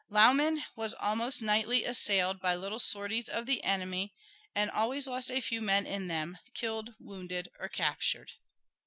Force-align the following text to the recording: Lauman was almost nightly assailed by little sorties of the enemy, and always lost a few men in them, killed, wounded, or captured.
Lauman 0.09 0.63
was 0.75 0.95
almost 0.95 1.43
nightly 1.43 1.83
assailed 1.85 2.41
by 2.41 2.55
little 2.55 2.79
sorties 2.79 3.29
of 3.29 3.45
the 3.45 3.63
enemy, 3.63 4.15
and 4.55 4.71
always 4.71 5.05
lost 5.07 5.29
a 5.29 5.39
few 5.39 5.61
men 5.61 5.85
in 5.85 6.07
them, 6.07 6.39
killed, 6.55 6.95
wounded, 6.99 7.51
or 7.59 7.67
captured. 7.69 8.31